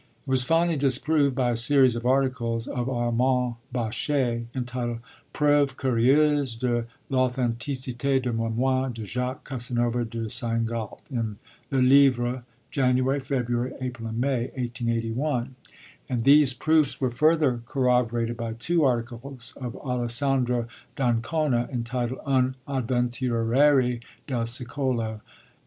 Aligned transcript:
It 0.25 0.27
was 0.31 0.43
finally 0.43 0.77
disproved 0.79 1.35
by 1.35 1.51
a 1.51 1.55
series 1.55 1.95
of 1.95 2.07
articles 2.07 2.65
of 2.65 2.89
Armand 2.89 3.57
Baschet, 3.71 4.47
entitled 4.55 4.97
Preuves 5.31 5.77
curieuses 5.77 6.55
de 6.55 6.87
l'authenticité 7.11 8.19
des 8.19 8.31
Mémoires 8.31 8.91
de 8.95 9.05
Jacques 9.05 9.43
Casanova 9.47 10.03
de 10.03 10.27
Seingalt, 10.27 11.03
in 11.11 11.37
Le 11.69 11.83
Livre, 11.83 12.43
January, 12.71 13.19
February, 13.19 13.73
April 13.79 14.07
and 14.07 14.17
May, 14.19 14.49
1881; 14.55 15.53
and 16.09 16.23
these 16.23 16.55
proofs 16.55 16.99
were 16.99 17.11
further 17.11 17.61
corroborated 17.67 18.35
by 18.35 18.53
two 18.53 18.83
articles 18.83 19.53
of 19.57 19.75
Alessandro 19.75 20.65
d'Ancona, 20.95 21.69
entitled 21.71 22.21
_Un 22.25 22.55
Avventuriere 22.67 23.99
del 24.25 24.47
Secolo 24.47 25.21
XVIII. 25.23 25.33